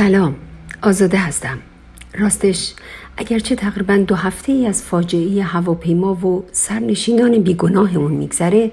سلام 0.00 0.34
آزاده 0.82 1.18
هستم. 1.18 1.58
راستش 2.18 2.74
اگرچه 3.16 3.56
تقریبا 3.56 3.96
دو 3.96 4.14
هفته 4.14 4.52
ای 4.52 4.66
از 4.66 4.82
فاجعه 4.82 5.42
هواپیما 5.42 6.14
و 6.14 6.44
سرنشینان 6.52 7.38
بیگناهمون 7.38 8.12
میگذره 8.12 8.72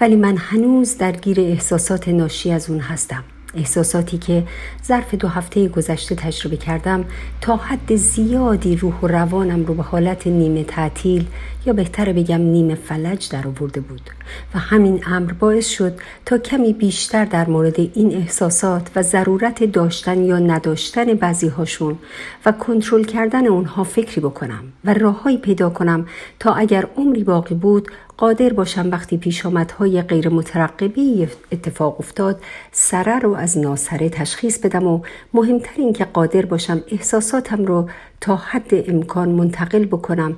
ولی 0.00 0.16
من 0.16 0.36
هنوز 0.36 0.98
درگیر 0.98 1.40
احساسات 1.40 2.08
ناشی 2.08 2.50
از 2.50 2.70
اون 2.70 2.80
هستم. 2.80 3.24
احساساتی 3.56 4.18
که 4.18 4.42
ظرف 4.86 5.14
دو 5.14 5.28
هفته 5.28 5.68
گذشته 5.68 6.14
تجربه 6.14 6.56
کردم 6.56 7.04
تا 7.40 7.56
حد 7.56 7.96
زیادی 7.96 8.76
روح 8.76 9.00
و 9.00 9.06
روانم 9.06 9.64
رو 9.64 9.74
به 9.74 9.82
حالت 9.82 10.26
نیمه 10.26 10.64
تعطیل 10.64 11.26
یا 11.66 11.72
بهتر 11.72 12.12
بگم 12.12 12.40
نیمه 12.40 12.74
فلج 12.74 13.30
در 13.30 13.46
آورده 13.46 13.80
بود. 13.80 14.10
و 14.54 14.58
همین 14.58 15.02
امر 15.06 15.32
باعث 15.32 15.68
شد 15.68 15.92
تا 16.26 16.38
کمی 16.38 16.72
بیشتر 16.72 17.24
در 17.24 17.48
مورد 17.48 17.80
این 17.80 18.16
احساسات 18.16 18.90
و 18.96 19.02
ضرورت 19.02 19.64
داشتن 19.64 20.24
یا 20.24 20.38
نداشتن 20.38 21.14
بعضی 21.14 21.48
هاشون 21.48 21.98
و 22.46 22.52
کنترل 22.52 23.04
کردن 23.04 23.46
اونها 23.46 23.84
فکری 23.84 24.20
بکنم 24.20 24.64
و 24.84 24.94
راههایی 24.94 25.38
پیدا 25.38 25.70
کنم 25.70 26.06
تا 26.40 26.54
اگر 26.54 26.86
عمری 26.96 27.24
باقی 27.24 27.54
بود 27.54 27.88
قادر 28.16 28.52
باشم 28.52 28.88
وقتی 28.90 29.16
پیش 29.16 29.46
آمدهای 29.46 30.02
غیر 30.02 30.28
مترقبی 30.28 31.28
اتفاق 31.52 32.00
افتاد 32.00 32.40
سره 32.72 33.18
رو 33.18 33.34
از 33.34 33.58
ناسره 33.58 34.08
تشخیص 34.08 34.58
بدم 34.58 34.86
و 34.86 35.00
مهمتر 35.34 35.72
این 35.76 35.92
که 35.92 36.04
قادر 36.04 36.44
باشم 36.44 36.82
احساساتم 36.88 37.64
رو 37.64 37.88
تا 38.20 38.36
حد 38.36 38.90
امکان 38.90 39.28
منتقل 39.28 39.84
بکنم 39.84 40.36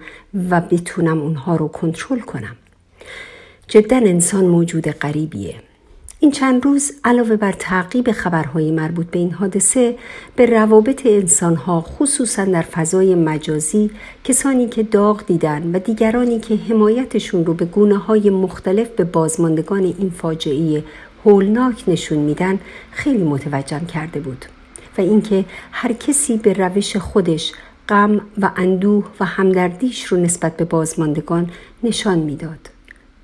و 0.51 0.61
بتونم 0.61 1.21
اونها 1.21 1.57
رو 1.57 1.69
کنترل 1.69 2.21
کنم. 2.21 2.57
جدا 3.69 3.97
انسان 3.97 4.45
موجود 4.45 4.89
غریبیه. 4.89 5.55
این 6.21 6.31
چند 6.31 6.65
روز 6.65 6.93
علاوه 7.05 7.37
بر 7.37 7.53
تعقیب 7.53 8.13
خبرهای 8.13 8.71
مربوط 8.71 9.07
به 9.07 9.19
این 9.19 9.33
حادثه 9.33 9.97
به 10.37 10.47
روابط 10.47 11.07
انسانها 11.07 11.81
خصوصا 11.81 12.45
در 12.45 12.63
فضای 12.63 13.15
مجازی 13.15 13.91
کسانی 14.25 14.69
که 14.69 14.83
داغ 14.83 15.27
دیدن 15.27 15.71
و 15.75 15.79
دیگرانی 15.79 16.41
که 16.41 16.57
حمایتشون 16.57 17.47
رو 17.47 17.55
به 17.55 17.65
گونه 17.65 17.99
های 17.99 18.31
مختلف 18.31 18.89
به 18.89 19.05
بازماندگان 19.05 19.83
این 19.83 20.11
فاجعه 20.11 20.85
هولناک 21.25 21.85
نشون 21.89 22.19
میدن 22.19 22.59
خیلی 22.91 23.25
متوجهم 23.25 23.87
کرده 23.87 24.21
بود. 24.21 24.45
و 24.99 25.01
اینکه 25.01 25.45
هر 25.73 25.93
کسی 25.93 26.37
به 26.37 26.53
روش 26.53 26.97
خودش 26.97 27.53
غم 27.89 28.21
و 28.41 28.51
اندوه 28.57 29.05
و 29.21 29.25
همدردیش 29.25 30.05
رو 30.05 30.17
نسبت 30.17 30.57
به 30.57 30.65
بازماندگان 30.65 31.51
نشان 31.83 32.19
می‌داد. 32.19 32.71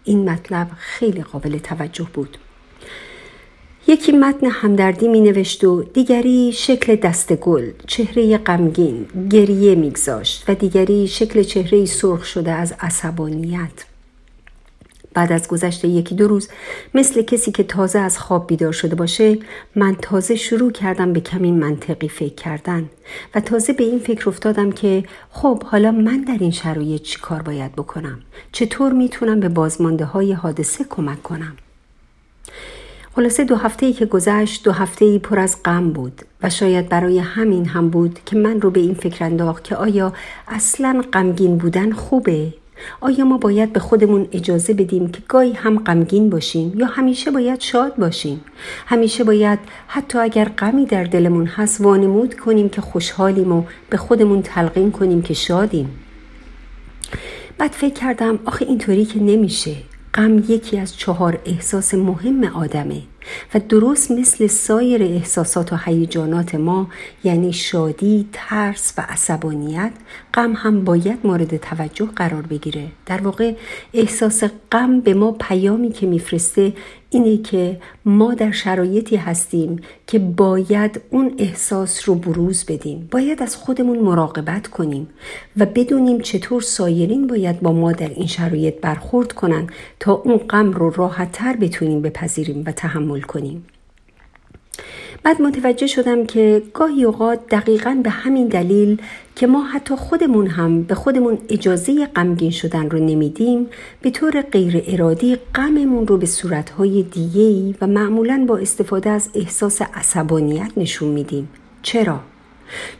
این 0.04 0.30
مطلب 0.30 0.70
خیلی 0.76 1.22
قابل 1.22 1.58
توجه 1.58 2.06
بود. 2.14 2.38
یکی 3.86 4.12
متن 4.12 4.46
همدردی 4.46 5.08
می 5.08 5.20
نوشت 5.20 5.64
و 5.64 5.82
دیگری 5.82 6.52
شکل 6.52 6.96
دست 6.96 7.32
گل 7.32 7.70
چهره 7.86 8.38
غمگین 8.38 9.06
گریه 9.30 9.74
میگذاشت 9.74 10.44
و 10.48 10.54
دیگری 10.54 11.08
شکل 11.08 11.42
چهره 11.42 11.84
سرخ 11.84 12.24
شده 12.24 12.50
از 12.50 12.74
عصبانیت. 12.80 13.84
بعد 15.14 15.32
از 15.32 15.48
گذشته 15.48 15.88
یکی 15.88 16.14
دو 16.14 16.28
روز 16.28 16.48
مثل 16.94 17.22
کسی 17.22 17.52
که 17.52 17.62
تازه 17.62 17.98
از 17.98 18.18
خواب 18.18 18.46
بیدار 18.46 18.72
شده 18.72 18.94
باشه 18.94 19.38
من 19.76 19.94
تازه 19.94 20.36
شروع 20.36 20.72
کردم 20.72 21.12
به 21.12 21.20
کمی 21.20 21.50
منطقی 21.50 22.08
فکر 22.08 22.34
کردن 22.34 22.90
و 23.34 23.40
تازه 23.40 23.72
به 23.72 23.84
این 23.84 23.98
فکر 23.98 24.28
افتادم 24.28 24.72
که 24.72 25.04
خب 25.30 25.62
حالا 25.62 25.92
من 25.92 26.20
در 26.20 26.36
این 26.40 26.50
شرایط 26.50 27.02
چی 27.02 27.18
کار 27.20 27.42
باید 27.42 27.72
بکنم؟ 27.72 28.18
چطور 28.52 28.92
می‌تونم 28.92 29.40
به 29.40 29.48
بازمانده 29.48 30.04
های 30.04 30.32
حادثه 30.32 30.84
کمک 30.90 31.22
کنم؟ 31.22 31.56
خلاصه 33.16 33.44
دو 33.44 33.56
هفته 33.56 33.92
که 33.92 34.06
گذشت 34.06 34.64
دو 34.64 34.72
هفته 34.72 35.04
ای 35.04 35.18
پر 35.18 35.38
از 35.38 35.56
غم 35.64 35.90
بود 35.90 36.22
و 36.42 36.50
شاید 36.50 36.88
برای 36.88 37.18
همین 37.18 37.66
هم 37.66 37.90
بود 37.90 38.20
که 38.26 38.36
من 38.36 38.60
رو 38.60 38.70
به 38.70 38.80
این 38.80 38.94
فکر 38.94 39.24
انداخت 39.24 39.64
که 39.64 39.76
آیا 39.76 40.12
اصلا 40.48 41.04
غمگین 41.12 41.58
بودن 41.58 41.92
خوبه؟ 41.92 42.54
آیا 43.00 43.24
ما 43.24 43.38
باید 43.38 43.72
به 43.72 43.80
خودمون 43.80 44.28
اجازه 44.32 44.74
بدیم 44.74 45.10
که 45.10 45.22
گاهی 45.28 45.52
هم 45.52 45.78
غمگین 45.78 46.30
باشیم 46.30 46.72
یا 46.76 46.86
همیشه 46.86 47.30
باید 47.30 47.60
شاد 47.60 47.96
باشیم؟ 47.96 48.40
همیشه 48.86 49.24
باید 49.24 49.58
حتی 49.86 50.18
اگر 50.18 50.44
غمی 50.44 50.86
در 50.86 51.04
دلمون 51.04 51.46
هست 51.46 51.80
وانمود 51.80 52.34
کنیم 52.34 52.68
که 52.68 52.80
خوشحالیم 52.80 53.52
و 53.52 53.62
به 53.90 53.96
خودمون 53.96 54.42
تلقین 54.42 54.90
کنیم 54.90 55.22
که 55.22 55.34
شادیم. 55.34 55.90
بعد 57.58 57.70
فکر 57.70 57.94
کردم 57.94 58.38
آخه 58.44 58.64
اینطوری 58.64 59.04
که 59.04 59.22
نمیشه. 59.22 59.76
غم 60.14 60.38
یکی 60.48 60.78
از 60.78 60.96
چهار 60.96 61.38
احساس 61.44 61.94
مهم 61.94 62.44
آدمه. 62.44 63.02
و 63.54 63.60
درست 63.68 64.10
مثل 64.10 64.46
سایر 64.46 65.02
احساسات 65.02 65.72
و 65.72 65.76
هیجانات 65.84 66.54
ما 66.54 66.88
یعنی 67.24 67.52
شادی، 67.52 68.28
ترس 68.32 68.94
و 68.98 69.04
عصبانیت 69.08 69.92
غم 70.34 70.52
هم 70.56 70.84
باید 70.84 71.18
مورد 71.24 71.56
توجه 71.56 72.06
قرار 72.06 72.42
بگیره. 72.42 72.86
در 73.06 73.20
واقع 73.20 73.54
احساس 73.94 74.44
غم 74.72 75.00
به 75.00 75.14
ما 75.14 75.32
پیامی 75.32 75.92
که 75.92 76.06
میفرسته 76.06 76.72
اینه 77.10 77.36
که 77.38 77.80
ما 78.04 78.34
در 78.34 78.50
شرایطی 78.50 79.16
هستیم 79.16 79.80
که 80.06 80.18
باید 80.18 81.00
اون 81.10 81.34
احساس 81.38 82.08
رو 82.08 82.14
بروز 82.14 82.64
بدیم. 82.64 83.08
باید 83.10 83.42
از 83.42 83.56
خودمون 83.56 83.98
مراقبت 83.98 84.66
کنیم 84.66 85.08
و 85.56 85.66
بدونیم 85.66 86.20
چطور 86.20 86.62
سایرین 86.62 87.26
باید 87.26 87.60
با 87.60 87.72
ما 87.72 87.92
در 87.92 88.08
این 88.08 88.26
شرایط 88.26 88.80
برخورد 88.80 89.32
کنن 89.32 89.66
تا 90.00 90.12
اون 90.12 90.36
غم 90.36 90.70
رو 90.70 90.90
راحتتر 90.90 91.56
بتونیم 91.56 92.02
بپذیریم 92.02 92.62
و 92.66 92.72
تحمل 92.72 93.11
کنیم 93.20 93.66
بعد 95.22 95.42
متوجه 95.42 95.86
شدم 95.86 96.26
که 96.26 96.62
گاهی 96.74 97.04
اوقات 97.04 97.40
دقیقا 97.50 98.00
به 98.04 98.10
همین 98.10 98.48
دلیل 98.48 99.02
که 99.36 99.46
ما 99.46 99.62
حتی 99.62 99.96
خودمون 99.96 100.46
هم 100.46 100.82
به 100.82 100.94
خودمون 100.94 101.38
اجازه 101.48 102.06
غمگین 102.06 102.50
شدن 102.50 102.90
رو 102.90 102.98
نمیدیم 102.98 103.66
به 104.02 104.10
طور 104.10 104.42
غیر 104.42 104.82
ارادی 104.86 105.36
غممون 105.54 106.06
رو 106.06 106.18
به 106.18 106.26
صورتهای 106.26 107.02
دیگهی 107.02 107.74
و 107.80 107.86
معمولا 107.86 108.44
با 108.48 108.58
استفاده 108.58 109.10
از 109.10 109.30
احساس 109.34 109.82
عصبانیت 109.82 110.72
نشون 110.76 111.08
میدیم 111.08 111.48
چرا؟ 111.82 112.20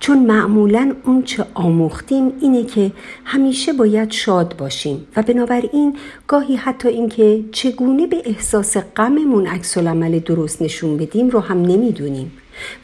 چون 0.00 0.26
معمولا 0.26 0.94
اون 1.04 1.22
چه 1.22 1.46
آموختیم 1.54 2.32
اینه 2.40 2.64
که 2.64 2.92
همیشه 3.24 3.72
باید 3.72 4.10
شاد 4.10 4.56
باشیم 4.56 5.06
و 5.16 5.22
بنابراین 5.22 5.96
گاهی 6.28 6.56
حتی 6.56 6.88
اینکه 6.88 7.44
چگونه 7.52 8.06
به 8.06 8.22
احساس 8.24 8.76
غممون 8.76 9.46
عکس 9.46 9.78
عمل 9.78 10.18
درست 10.18 10.62
نشون 10.62 10.96
بدیم 10.96 11.28
رو 11.28 11.40
هم 11.40 11.62
نمی‌دونیم. 11.62 12.32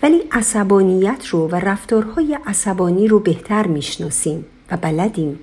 ولی 0.02 0.22
عصبانیت 0.32 1.26
رو 1.26 1.48
و 1.48 1.54
رفتارهای 1.54 2.38
عصبانی 2.46 3.08
رو 3.08 3.20
بهتر 3.20 3.66
می‌شناسیم 3.66 4.44
و 4.70 4.76
بلدیم. 4.76 5.40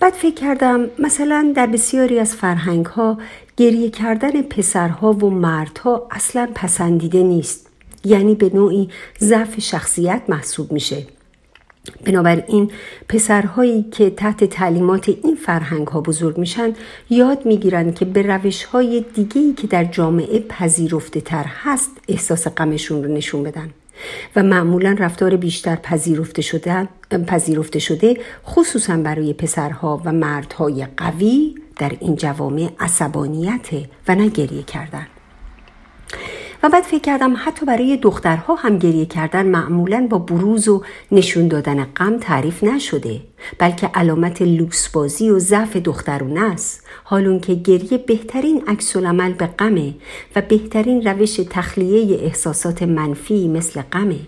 بعد 0.00 0.12
فکر 0.12 0.34
کردم 0.34 0.86
مثلا 0.98 1.52
در 1.56 1.66
بسیاری 1.66 2.18
از 2.18 2.34
فرهنگ 2.34 2.86
ها 2.86 3.18
گریه 3.56 3.90
کردن 3.90 4.42
پسرها 4.42 5.12
و 5.12 5.30
مردها 5.30 6.08
اصلا 6.10 6.48
پسندیده 6.54 7.22
نیست. 7.22 7.69
یعنی 8.04 8.34
به 8.34 8.50
نوعی 8.54 8.88
ضعف 9.20 9.60
شخصیت 9.60 10.22
محسوب 10.28 10.72
میشه. 10.72 11.06
بنابراین 12.04 12.70
پسرهایی 13.08 13.82
که 13.82 14.10
تحت 14.10 14.44
تعلیمات 14.44 15.08
این 15.08 15.34
فرهنگ 15.34 15.88
ها 15.88 16.00
بزرگ 16.00 16.38
میشن 16.38 16.72
یاد 17.10 17.46
می‌گیرن 17.46 17.92
که 17.92 18.04
به 18.04 18.22
روش 18.22 18.64
های 18.64 19.04
دیگهی 19.14 19.52
که 19.52 19.66
در 19.66 19.84
جامعه 19.84 20.40
پذیرفته 20.40 21.20
تر 21.20 21.44
هست 21.48 21.90
احساس 22.08 22.48
غمشون 22.48 23.04
رو 23.04 23.14
نشون 23.14 23.42
بدن. 23.42 23.70
و 24.36 24.42
معمولا 24.42 24.96
رفتار 24.98 25.36
بیشتر 25.36 25.76
پذیرفته 25.76 26.42
شده, 26.42 26.88
پذیرفته 27.26 27.78
شده 27.78 28.16
خصوصا 28.46 28.96
برای 28.96 29.32
پسرها 29.32 30.02
و 30.04 30.12
مردهای 30.12 30.86
قوی 30.96 31.54
در 31.78 31.92
این 32.00 32.16
جوامع 32.16 32.70
عصبانیت 32.80 33.68
و 34.08 34.14
نگریه 34.14 34.62
کردن. 34.62 35.06
و 36.62 36.68
بعد 36.68 36.82
فکر 36.82 37.00
کردم 37.00 37.34
حتی 37.36 37.66
برای 37.66 37.96
دخترها 37.96 38.54
هم 38.54 38.78
گریه 38.78 39.06
کردن 39.06 39.46
معمولا 39.46 40.06
با 40.10 40.18
بروز 40.18 40.68
و 40.68 40.82
نشون 41.12 41.48
دادن 41.48 41.84
غم 41.84 42.18
تعریف 42.18 42.64
نشده 42.64 43.20
بلکه 43.58 43.86
علامت 43.86 44.42
لوکس 44.42 44.88
بازی 44.88 45.30
و 45.30 45.38
ضعف 45.38 45.76
دخترونه 45.76 46.52
است. 46.52 46.86
حالون 47.04 47.40
که 47.40 47.54
گریه 47.54 47.98
بهترین 47.98 48.62
عکس 48.66 48.96
به 48.96 49.46
غمه 49.46 49.94
و 50.36 50.42
بهترین 50.42 51.02
روش 51.06 51.40
تخلیه 51.50 52.18
احساسات 52.24 52.82
منفی 52.82 53.48
مثل 53.48 53.82
غمه. 53.82 54.20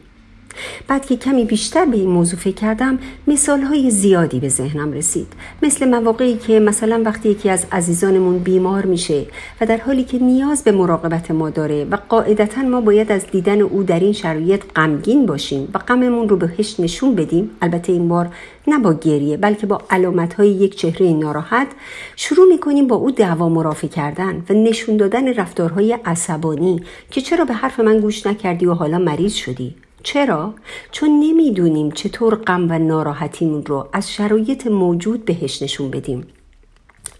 بعد 0.89 1.07
که 1.07 1.17
کمی 1.17 1.45
بیشتر 1.45 1.85
به 1.85 1.97
این 1.97 2.09
موضوع 2.09 2.39
فکر 2.39 2.55
کردم 2.55 2.99
مثال 3.27 3.63
های 3.63 3.91
زیادی 3.91 4.41
به 4.41 4.49
ذهنم 4.49 4.93
رسید. 4.93 5.27
مثل 5.63 5.89
مواقعی 5.89 6.37
که 6.37 6.61
مثلا 6.61 7.03
وقتی 7.05 7.29
یکی 7.29 7.51
از 7.51 7.67
عزیزانمون 7.73 8.39
بیمار 8.39 8.87
میشه 8.87 9.27
و 9.61 9.67
در 9.67 9.77
حالی 9.77 10.05
که 10.05 10.19
نیاز 10.19 10.65
به 10.65 10.73
مراقبت 10.73 11.31
ما 11.31 11.51
داره 11.51 11.85
و 11.85 11.99
قاعدتا 12.09 12.63
ما 12.63 12.81
باید 12.81 13.13
از 13.13 13.27
دیدن 13.27 13.61
او 13.61 13.83
در 13.83 14.01
این 14.01 14.13
شرایط 14.13 14.63
غمگین 14.77 15.27
باشیم 15.27 15.69
و 15.75 15.79
غممون 15.79 16.29
رو 16.29 16.37
بهش 16.37 16.81
نشون 16.81 17.15
بدیم 17.15 17.51
البته 17.63 17.93
این 17.93 18.09
بار 18.09 18.29
نه 18.67 18.79
با 18.79 18.95
گریه 18.95 19.37
بلکه 19.37 19.67
با 19.67 19.81
علامت 19.91 20.35
های 20.35 20.49
یک 20.49 20.77
چهره 20.77 21.13
ناراحت 21.13 21.67
شروع 22.17 22.49
می‌کنیم 22.49 22.87
با 22.87 22.97
او 22.97 23.11
دعوا 23.11 23.49
مرافع 23.49 23.87
کردن 23.87 24.45
و 24.51 24.53
نشون 24.53 24.97
دادن 24.97 25.35
رفتارهای 25.35 25.99
عصبانی 26.05 26.83
که 27.11 27.21
چرا 27.21 27.45
به 27.45 27.55
حرف 27.55 27.81
من 27.81 28.01
گوش 28.01 28.27
نکردی 28.27 28.67
و 28.67 28.75
حالا 28.75 28.99
مریض 28.99 29.35
شدی. 29.35 29.75
چرا؟ 30.03 30.55
چون 30.91 31.11
نمی‌دونیم 31.21 31.91
چطور 31.91 32.35
غم 32.35 32.71
و 32.71 32.79
ناراحتیمون 32.79 33.67
رو 33.67 33.89
از 33.93 34.13
شرایط 34.13 34.67
موجود 34.67 35.25
بهش 35.25 35.63
نشون 35.63 35.91
بدیم 35.91 36.27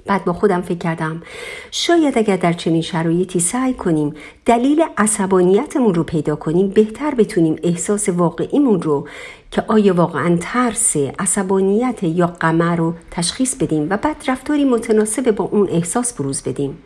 بعد 0.07 0.25
با 0.25 0.33
خودم 0.33 0.61
فکر 0.61 0.79
کردم 0.79 1.23
شاید 1.71 2.19
اگر 2.19 2.37
در 2.37 2.53
چنین 2.53 2.83
شرایطی 2.83 3.41
سعی 3.41 3.75
کنیم 3.75 4.15
دلیل 4.47 4.85
عصبانیتمون 4.97 5.95
رو 5.95 6.05
پیدا 6.05 6.37
کنیم 6.37 6.69
بهتر 6.69 7.15
بتونیم 7.15 7.57
احساس 7.63 8.09
واقعیمون 8.09 8.83
رو 8.83 9.09
که 9.51 9.65
آیا 9.69 9.95
واقعا 9.95 10.39
ترس 10.41 10.97
عصبانیت 10.97 12.03
یا 12.03 12.27
قمر 12.27 12.77
رو 12.77 12.95
تشخیص 13.11 13.55
بدیم 13.55 13.87
و 13.91 13.97
بعد 13.97 14.17
رفتاری 14.29 14.65
متناسب 14.65 15.31
با 15.31 15.45
اون 15.45 15.69
احساس 15.69 16.13
بروز 16.13 16.43
بدیم 16.43 16.79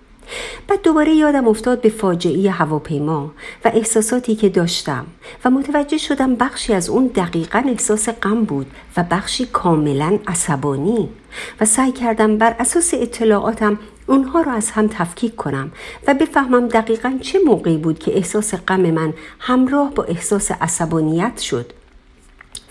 بعد 0.69 0.83
دوباره 0.83 1.15
یادم 1.15 1.49
افتاد 1.49 1.81
به 1.81 1.89
فاجعه 1.89 2.51
هواپیما 2.51 3.33
و 3.65 3.71
احساساتی 3.75 4.35
که 4.35 4.49
داشتم 4.49 5.07
و 5.45 5.51
متوجه 5.51 5.99
شدم 5.99 6.35
بخشی 6.35 6.73
از 6.73 6.89
اون 6.89 7.07
دقیقا 7.07 7.63
احساس 7.69 8.09
غم 8.09 8.45
بود 8.45 8.67
و 8.97 9.05
بخشی 9.11 9.47
کاملا 9.47 10.19
عصبانی 10.27 11.09
و 11.61 11.65
سعی 11.65 11.93
کردم 11.93 12.39
بر 12.39 12.57
اساس 12.59 12.95
اطلاعاتم 12.95 13.79
اونها 14.07 14.41
رو 14.41 14.53
از 14.53 14.71
هم 14.71 14.89
تفکیک 14.89 15.37
کنم 15.37 15.73
و 16.07 16.15
بفهمم 16.15 16.69
دقیقا 16.69 17.19
چه 17.21 17.39
موقعی 17.47 17.77
بود 17.77 17.99
که 17.99 18.17
احساس 18.17 18.55
غم 18.55 18.81
من 18.81 19.15
همراه 19.39 19.95
با 19.95 20.05
احساس 20.05 20.51
عصبانیت 20.51 21.39
شد. 21.39 21.73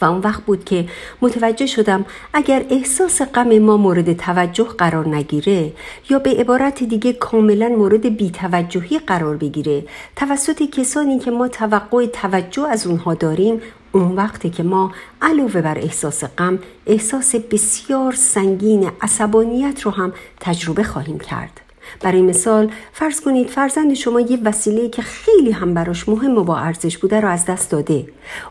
اون 0.05 0.21
وقت 0.21 0.43
بود 0.43 0.63
که 0.65 0.85
متوجه 1.21 1.65
شدم 1.65 2.05
اگر 2.33 2.65
احساس 2.69 3.21
غم 3.21 3.59
ما 3.59 3.77
مورد 3.77 4.13
توجه 4.13 4.63
قرار 4.63 5.07
نگیره 5.07 5.73
یا 6.09 6.19
به 6.19 6.29
عبارت 6.29 6.83
دیگه 6.83 7.13
کاملا 7.13 7.69
مورد 7.69 8.17
بیتوجهی 8.17 8.99
قرار 8.99 9.37
بگیره 9.37 9.83
توسط 10.15 10.63
کسانی 10.63 11.19
که 11.19 11.31
ما 11.31 11.47
توقع 11.47 12.05
توجه 12.05 12.67
از 12.69 12.87
اونها 12.87 13.13
داریم 13.13 13.61
اون 13.91 14.15
وقتی 14.15 14.49
که 14.49 14.63
ما 14.63 14.91
علاوه 15.21 15.61
بر 15.61 15.77
احساس 15.77 16.23
غم 16.23 16.59
احساس 16.85 17.35
بسیار 17.35 18.11
سنگین 18.11 18.91
عصبانیت 19.01 19.81
رو 19.81 19.91
هم 19.91 20.13
تجربه 20.39 20.83
خواهیم 20.83 21.19
کرد. 21.19 21.64
برای 22.01 22.21
مثال 22.21 22.71
فرض 22.93 23.21
کنید 23.21 23.49
فرزند 23.49 23.93
شما 23.93 24.19
یه 24.19 24.39
وسیله 24.43 24.89
که 24.89 25.01
خیلی 25.01 25.51
هم 25.51 25.73
براش 25.73 26.09
مهم 26.09 26.37
و 26.37 26.43
با 26.43 26.57
ارزش 26.57 26.97
بوده 26.97 27.19
رو 27.19 27.29
از 27.29 27.45
دست 27.45 27.71
داده. 27.71 28.05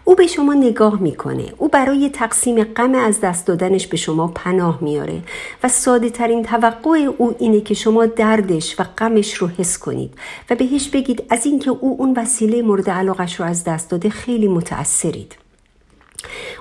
او 0.04 0.14
به 0.14 0.26
شما 0.26 0.54
نگاه 0.54 1.02
می‌کنه. 1.02 1.44
او 1.58 1.68
برای 1.68 2.10
تقسیم 2.10 2.64
غم 2.64 2.94
از 2.94 3.20
دست 3.20 3.46
دادنش 3.46 3.86
به 3.86 3.96
شما 3.96 4.32
پناه 4.34 4.78
میاره 4.80 5.22
و 5.62 5.68
ساده 5.68 6.10
ترین 6.10 6.42
توقع 6.42 7.08
او 7.18 7.34
اینه 7.38 7.60
که 7.60 7.74
شما 7.74 8.06
دردش 8.06 8.80
و 8.80 8.84
غمش 8.98 9.34
رو 9.34 9.48
حس 9.48 9.78
کنید 9.78 10.14
و 10.50 10.54
بهش 10.54 10.88
بگید 10.88 11.22
از 11.30 11.46
اینکه 11.46 11.70
او 11.70 11.96
اون 11.98 12.14
وسیله 12.16 12.62
مورد 12.62 12.90
علاقش 12.90 13.40
رو 13.40 13.46
از 13.46 13.64
دست 13.64 13.90
داده 13.90 14.10
خیلی 14.10 14.48
متأثرید. 14.48 15.43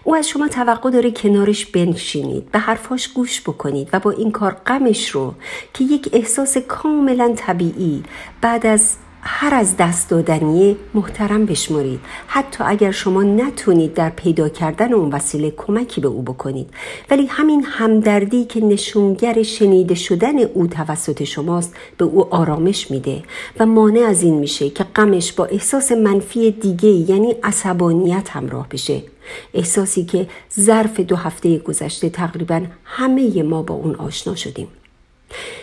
او 0.03 0.15
از 0.15 0.27
شما 0.27 0.47
توقع 0.47 0.89
داره 0.89 1.11
کنارش 1.11 1.65
بنشینید 1.65 2.51
به 2.51 2.59
حرفاش 2.59 3.07
گوش 3.07 3.41
بکنید 3.41 3.89
و 3.93 3.99
با 3.99 4.11
این 4.11 4.31
کار 4.31 4.51
غمش 4.67 5.09
رو 5.09 5.33
که 5.73 5.83
یک 5.83 6.09
احساس 6.13 6.57
کاملا 6.57 7.33
طبیعی 7.37 8.03
بعد 8.41 8.65
از 8.65 8.95
هر 9.25 9.55
از 9.55 9.77
دست 9.77 10.09
دادنیه 10.09 10.75
محترم 10.93 11.45
بشمارید 11.45 11.99
حتی 12.27 12.63
اگر 12.67 12.91
شما 12.91 13.23
نتونید 13.23 13.93
در 13.93 14.09
پیدا 14.09 14.49
کردن 14.49 14.93
اون 14.93 15.09
وسیله 15.09 15.53
کمکی 15.57 16.01
به 16.01 16.07
او 16.07 16.21
بکنید. 16.21 16.69
ولی 17.09 17.25
همین 17.25 17.65
همدردی 17.67 18.45
که 18.45 18.61
نشونگر 18.61 19.43
شنیده 19.43 19.95
شدن 19.95 20.39
او 20.39 20.67
توسط 20.67 21.23
شماست 21.23 21.75
به 21.97 22.05
او 22.05 22.35
آرامش 22.35 22.91
میده. 22.91 23.23
و 23.59 23.65
مانع 23.65 24.01
از 24.01 24.23
این 24.23 24.33
میشه 24.33 24.69
که 24.69 24.83
غمش 24.83 25.33
با 25.33 25.45
احساس 25.45 25.91
منفی 25.91 26.51
دیگه 26.51 26.89
یعنی 26.89 27.35
عصبانیت 27.43 28.29
همراه 28.29 28.69
بشه. 28.69 29.03
احساسی 29.53 30.05
که 30.05 30.27
ظرف 30.59 30.99
دو 30.99 31.15
هفته 31.15 31.57
گذشته 31.57 32.09
تقریبا 32.09 32.61
همه 32.83 33.43
ما 33.43 33.61
با 33.61 33.75
اون 33.75 33.95
آشنا 33.95 34.35
شدیم. 34.35 34.67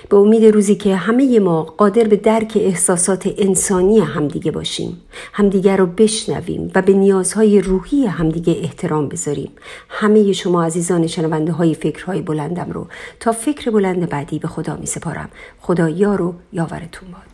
به 0.09 0.17
امید 0.17 0.45
روزی 0.45 0.75
که 0.75 0.97
همه 0.97 1.39
ما 1.39 1.63
قادر 1.63 2.05
به 2.05 2.17
درک 2.17 2.53
احساسات 2.61 3.35
انسانی 3.39 3.99
همدیگه 3.99 4.51
باشیم 4.51 5.01
همدیگه 5.33 5.77
رو 5.77 5.87
بشنویم 5.87 6.71
و 6.75 6.83
به 6.83 6.93
نیازهای 6.93 7.61
روحی 7.61 8.07
همدیگه 8.07 8.57
احترام 8.63 9.09
بذاریم. 9.09 9.51
همه 9.89 10.33
شما 10.33 10.65
عزیزان 10.65 11.07
شنونده 11.07 11.53
های 11.53 11.75
فکرهای 11.75 12.23
بلندم 12.23 12.71
رو 12.71 12.87
تا 13.21 13.33
فکر 13.33 13.71
بلند 13.71 14.09
بعدی 14.09 14.39
به 14.39 14.49
خدا 14.49 14.77
می 14.77 14.87
سپارم 14.87 15.31
خدا 15.61 15.89
یار 15.89 16.23
و 16.23 16.35
یاورتون 16.53 17.09
باد. 17.11 17.31